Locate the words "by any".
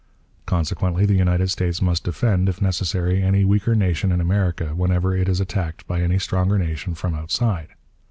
5.85-6.17